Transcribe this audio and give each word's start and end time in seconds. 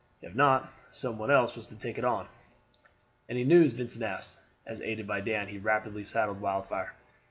If 0.23 0.33
not, 0.33 0.73
some 0.93 1.19
one 1.19 1.29
else 1.29 1.55
was 1.55 1.67
to 1.67 1.75
take 1.77 1.99
it 1.99 2.03
on." 2.03 2.27
"Any 3.29 3.43
news?" 3.43 3.73
Vincent 3.73 4.03
asked, 4.03 4.35
as 4.65 4.81
aided 4.81 5.05
by 5.05 5.21
Dan 5.21 5.47
he 5.47 5.59
rapidly 5.59 6.05
saddled 6.05 6.41
Wildfire. 6.41 6.95